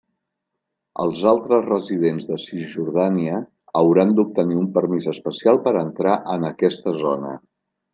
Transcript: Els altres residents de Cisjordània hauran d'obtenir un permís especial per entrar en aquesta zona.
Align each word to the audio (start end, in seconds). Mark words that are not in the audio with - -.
Els 1.03 1.21
altres 1.31 1.61
residents 1.67 2.25
de 2.31 2.39
Cisjordània 2.47 3.43
hauran 3.83 4.17
d'obtenir 4.21 4.61
un 4.65 4.73
permís 4.81 5.11
especial 5.17 5.65
per 5.69 5.79
entrar 5.87 6.21
en 6.37 6.55
aquesta 6.55 7.01
zona. 7.09 7.41